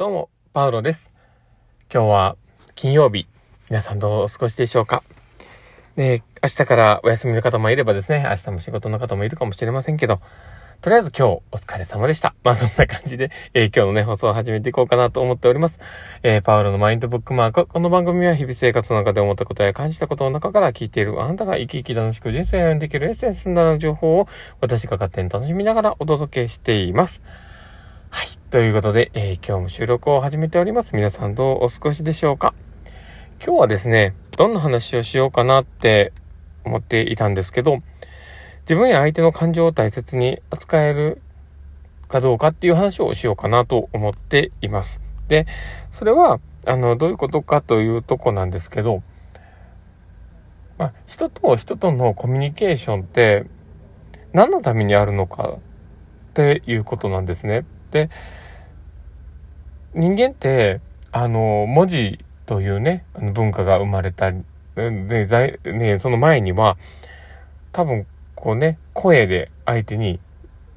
[0.00, 1.12] どうも、パウロです。
[1.92, 2.36] 今日は
[2.74, 3.26] 金曜日。
[3.68, 5.02] 皆さんどうお過ごしでしょうか？
[5.94, 10.22] ね明日からお休みの方もいればですね、明日も仕事の方もいるかもしれませんけど、
[10.80, 12.34] とりあえず今日お疲れ様でした。
[12.44, 15.80] まあそんな感じで、えー、今日のね、放送を始めていこうかなと思っております。
[16.22, 17.66] えー、パウロのマインドブックマーク。
[17.66, 24.28] この番組は日々生活の中で思ったことや感じたことの中から聞いているあなたが生き生き楽しく人生を歩んでいけるエッセンスになる情報を
[24.62, 27.20] 私が勝手に楽しみながらお届けしています。
[28.50, 30.96] ということで、えー、今日も収録を始めております。
[30.96, 32.52] 皆さんどうお過ごしでしょうか？
[33.38, 36.12] 今日はですね、どんな話をしようかなって
[36.64, 37.78] 思っていたんですけど、
[38.62, 41.22] 自分や相手の感情を大切に扱える
[42.08, 45.00] かどうかっていう話をしようかなと思っています。
[45.28, 45.46] で、
[45.92, 49.04] それは、あの、どういうことかというとこなんですけど、
[50.76, 53.46] まあ、人と人とのコミュニケーションって
[54.32, 55.58] 何のためにあるのかっ
[56.34, 57.64] ていうことなんですね。
[57.90, 58.10] で、
[59.94, 60.80] 人間って、
[61.12, 63.04] あの、文字というね、
[63.34, 64.44] 文化が生まれたり、
[64.76, 65.26] ね、
[65.64, 66.76] ね、その前には、
[67.72, 70.20] 多分、こうね、声で相手に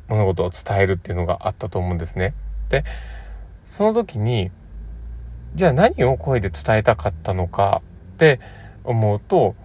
[0.08, 2.34] 物事を伝えるっていうのがあったと思うんですね。
[2.70, 2.84] で、
[3.66, 4.52] その時に、
[5.56, 7.82] じゃあ何を声で伝えたかったのか
[8.14, 8.40] って
[8.84, 9.56] 思うと、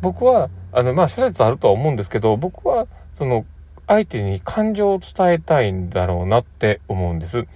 [0.00, 3.44] 僕は、あの、まあ諸説あるとは思うんですけど、僕は、その、
[3.90, 7.48] 相手に感情を伝えたいんだろうなって思うんです。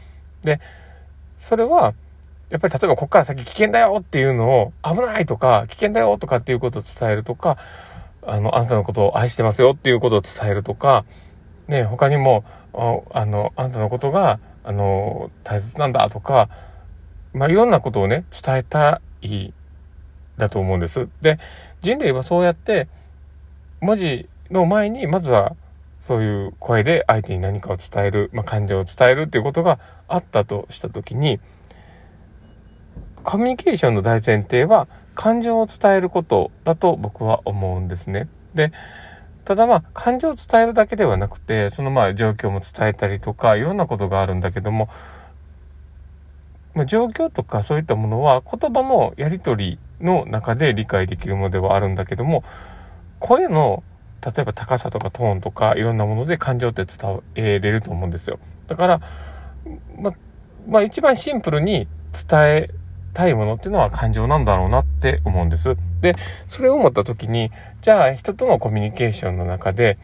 [0.42, 0.60] で、
[1.38, 1.94] それは、
[2.50, 7.56] やっぱり例えばここから先危険だよっていうのを危ないとか危険だよとかっていうことを伝えるとか、
[8.26, 11.04] あの、あなたのことを愛してますよっていうことを伝えるとか、
[11.68, 16.48] ね、他にも、あの、あなたのことが、あの、大切なんだとか、
[17.32, 19.52] まあ、いろんなことをね、伝えたい、
[20.36, 21.08] だと思うんです。
[21.20, 21.38] で、
[21.80, 22.88] 人類はそうやって、
[23.80, 25.54] 文字の前に、まずは
[26.04, 31.40] そういう声で相手に何かを伝える、まあ、感情を伝えるっていうことがあったとしたときに、
[33.22, 38.28] コミュニケーションの大前提は感情を伝えることだと僕は思うんですね。
[38.52, 38.70] で、
[39.46, 44.90] ただまあ感情を伝えるだけではなくて、そのまあ状況も伝えたりとかいろんなことがあるんだけども、
[46.74, 52.44] まあ、状況とかそういったものは言葉のやり取りの中で理解できるものではあるんだけども、
[53.20, 53.82] 声の
[54.24, 58.38] 例えば高さとかトーンとかいろんなもので感情って伝えれると思うんですよ。
[58.66, 59.00] だから、
[59.98, 60.14] ま、
[60.66, 62.70] まあ一番シンプルに伝え
[63.12, 65.76] たいものっていうのは感情なんだろうなって思うんです。
[66.00, 66.16] で、
[66.48, 67.50] それを思った時に、
[67.82, 69.98] じゃあ人とのコミュニケーションの中で、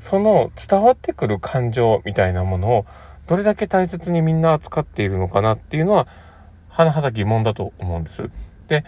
[0.00, 2.86] その伝わってくる感情みたいなものを
[3.26, 6.08] どれだけ大切にみんな扱っているのかなっていうのは、
[6.70, 8.30] 甚だ疑問だと思うんです。
[8.66, 8.84] で、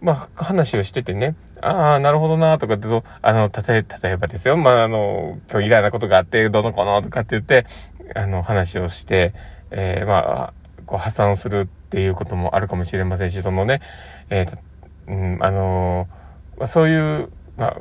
[0.00, 1.34] まあ、話をしててね、
[1.64, 7.66] ああ、なるほどな、とかってと、あの、例え、例えばですよ、まあ、あの、今日イライなことがあって、どの子のとかって言って、
[8.14, 9.32] あの、話をして、
[9.70, 10.52] えー、まあ、
[10.84, 13.80] こう、破産するっていうこともあるかもしれませんし、そのね、
[14.28, 14.58] えー、
[15.06, 16.06] うん、あの
[16.58, 17.76] まあ、そういう、まあ、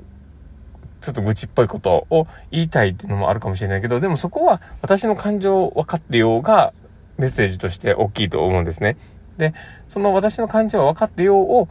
[1.02, 6.74] ちょっと愚痴っぽいことを言いたいっていうのもあるかもしれないけど、でもそこは私の感情を分かってようが
[7.18, 8.96] メッセージとして大きいと思うんですね。
[9.38, 9.54] で、
[9.90, 11.68] その私の感情を分かってようを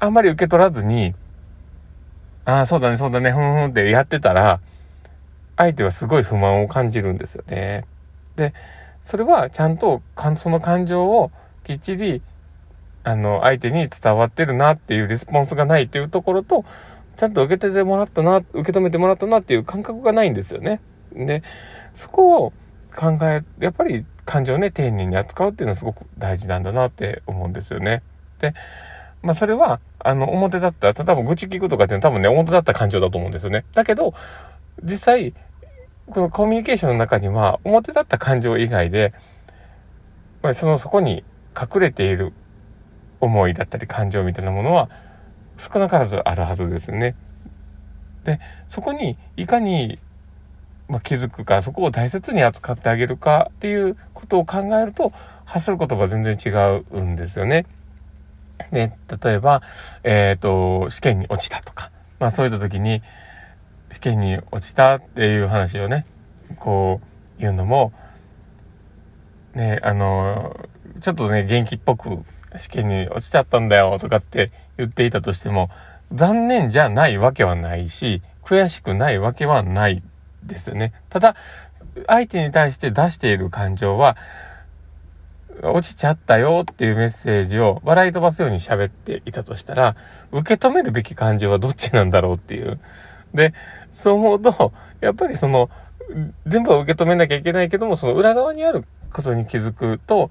[0.00, 1.14] あんまり受け取らずに、
[2.46, 4.60] ああ、そうだね、そうだね、ふんふんってやってたら、
[5.56, 7.84] 相手はすごい不満を感じるんですよね。
[8.34, 8.54] で、
[9.02, 10.02] それはちゃんと
[10.36, 11.30] その感情を
[11.64, 12.22] きっちり、
[13.04, 16.64] あの、相手に伝わってるなっていうレスポンスがないっていうところと、
[17.16, 20.80] ちゃんと受けててもらったな、受け止めてもらったなっていう感覚がないんですよね。
[21.12, 21.42] で、
[21.94, 22.52] そこを
[22.96, 28.02] 考え、やっぱり感情をね、丁寧に扱うっていうのはすごく大事なんだなって思うんですよね。
[28.38, 28.54] で、
[29.22, 33.64] まあそれは、あの、表だった、多分愚痴聞くとかっていうのは多分ね、表だった感情だと思うんですよね。
[33.72, 34.14] だけど、
[34.82, 35.34] 実際、
[36.10, 39.12] このコミュニケーションの中には、表だった感情以外で、
[40.42, 41.24] まあ、その、そこに
[41.60, 42.32] 隠れている
[43.20, 44.88] 思いだったり感情みたいなものは、
[45.58, 47.14] 少なからずあるはずですね。
[48.24, 49.98] で、そこに、いかに、
[50.88, 55.12] まあ、気づくか、そこを大切に扱ってあげるかっていうことを考えると、
[55.44, 56.48] 発する言葉は全然違
[56.90, 57.66] うんですよね。
[58.72, 59.62] で、例えば、
[60.04, 63.02] えっ、ー、と、試験に落ちたとか、まあそういった時に、
[63.90, 66.06] 試験に落ちたっていう話をね、
[66.58, 67.00] こ
[67.38, 67.92] う、言うのも、
[69.54, 70.56] ね、あの、
[71.00, 72.24] ちょっとね、元気っぽく、
[72.56, 75.70] 試験に落ちちゃったんだよとかって言っていたとしても、
[76.12, 80.02] 残念じゃないわけはないし、悔しくないわけはない
[80.42, 80.92] ですよね。
[81.08, 81.36] ただ、
[82.06, 84.16] 相手に対して出している感情は、
[85.62, 89.96] 落ちちゃったよっていうメッセージを笑い飛ばすように喋っていたとしたら、
[90.32, 92.80] 受け止めるべき感情はどっちなんだろうっていう。
[93.34, 93.54] で、
[93.92, 95.70] そう思うと、やっぱりその、
[96.46, 100.30] 全部を受け止めなきゃいけないけども、その裏側にあることに気づくと、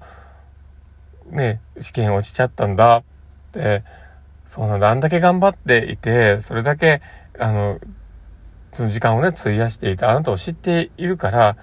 [1.30, 3.02] ね、試験落ちちゃったんだっ
[3.52, 3.84] て、
[4.46, 7.00] そうなんだ、あんだけ頑張っていて、それだけ、
[7.38, 7.78] あの、
[8.72, 11.56] その時間をね、費やしていたあなたを知っているから、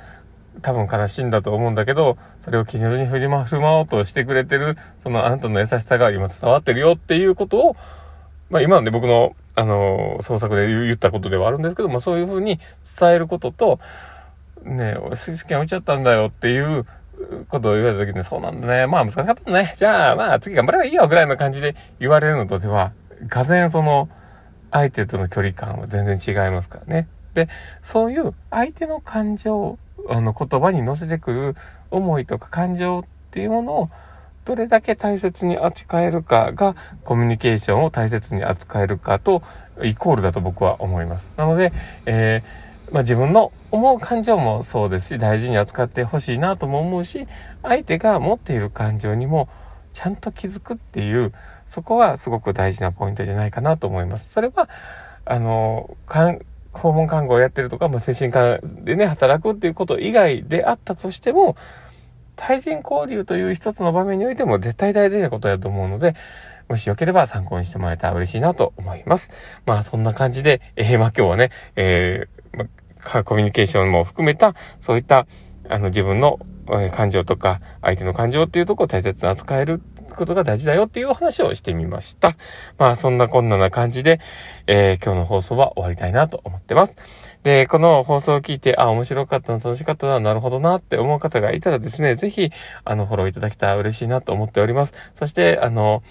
[0.62, 7.76] 多分悲しいんだと思うんだけど、それを気に振りま、振る舞おうとしてくれてる、そのあなたの優しさが今伝わってるよっていうことを、
[8.50, 12.60] まあ今ので僕の、あの、創作で言ったことではあるんですけども、そういうふうに
[13.00, 13.80] 伝えることと、
[14.64, 16.86] ね、俺、水試験落ちちゃったんだよっていう
[17.50, 18.88] ことを言われた時に、そうなんだね。
[18.88, 19.74] まあ難しかったね。
[19.78, 22.92] じゃあまあ次頑張ればいいよぐらいの感じで言われるのとでは、
[23.28, 24.10] がぜその、
[24.72, 27.08] 相手との距離感は全然違いますからね。
[27.34, 27.50] で、
[27.82, 29.78] そういう相手の感情、
[30.10, 31.56] あの言葉に乗せてくる
[31.92, 33.90] 思いとか感情っていうものを
[34.46, 39.44] どれだけ大切に扱えるかがコミュニケーションを大切に扱えるかと
[39.84, 41.34] イコールだと僕は思います。
[41.36, 41.74] なので、
[42.06, 47.28] えー、まあ、自分の思う感情もそうですし、大事に扱ってほしいなとも思うし、
[47.62, 49.50] 相手が持っている感情にも
[49.94, 51.34] ちゃんと気づくっていう、
[51.68, 54.32] そこはすごく大事なポイントじゃないかなと思います。
[54.32, 54.70] それは、
[55.26, 55.98] あの、
[56.78, 61.56] 訪問看護をやってるとか、まあ、精神科でね、働くっていうこと以外であったとしても、
[62.36, 66.16] 対人交流という一つの場面においても絶対大事なことだと思うので、
[66.70, 69.32] もしよければ参考にしてもらえたら嬉しいなと思います。
[69.66, 72.68] まあそんな感じで、えー、まあ今日はね、えー、
[73.14, 75.28] まコミュニケーションも含めた、そういった、
[75.70, 76.40] あの自分の
[76.94, 79.82] 感情とか、相手の感情っていうとこを大切に扱える
[80.18, 82.36] ことが大事だよっていうお話をしてみました。
[82.78, 84.20] まあそんなこんなな感じで、
[84.68, 86.98] えー、今日の放送は終わりたいなと思ってます。
[87.44, 92.52] で、この放送を聞いて、あ、面白かったな、楽しかったな、なるほどなって思う方がいたらですね、ぜひ、
[92.84, 94.94] あの、フォローいただけたら嬉しいなと思っております。
[95.16, 96.04] そして、あの、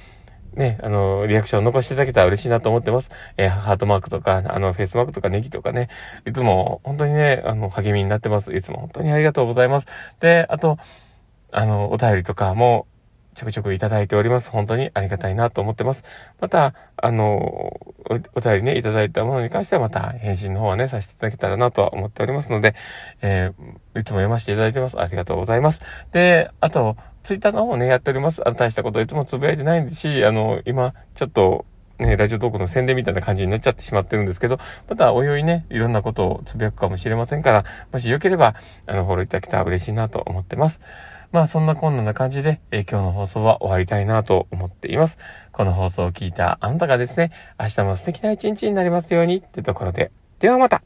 [0.55, 3.11] ね、あの、リアクションを残していただけたら嬉しいなと思ってます。
[3.37, 5.88] えー、ハートマークとか、あの、フェイスマークとかネギとかね、
[6.26, 8.55] いつも本当にね、あの、励みになってます。
[8.55, 9.87] いつも本当にありがとうございます。
[10.20, 10.79] で、あと、
[11.53, 12.87] あの、お便りとかも、
[13.36, 14.50] ちょくちょくいただいております。
[14.50, 16.04] 本当にありがたいなと思ってます。
[16.40, 17.78] また、あの、
[18.34, 22.74] お便りね、いただいたものに関してはまた返信の方はね、させていただけたらなとは思っておりますので、
[23.20, 24.98] えー、いつも読ませていただいてます。
[24.98, 25.82] ありがとうございます。
[26.12, 28.40] で、あと、ツイッターの方ね、やっております。
[28.46, 31.66] あの、大したこといつもつぶやいてないし、あの、今、ちょっと、
[31.98, 38.54] ね、ラジオトークの宣伝みたいな感じになっちゃってしまってるんですけど、またおいおいね、いろんなことをつぶやくかもしれませんから、もしよければ、
[38.86, 40.80] あの、フォローいただけたら嬉しいなと思ってます。
[41.36, 45.18] まあそんなこんな感じで、え、今日の放送は終わりたいなと思っています。
[45.52, 47.30] この放送を聞いたあんたがですね、
[47.60, 50.10] 明日も素敵な一日になりますようにってところで。
[50.38, 50.82] ではまた